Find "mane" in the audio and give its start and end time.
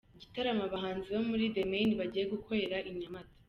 1.71-1.93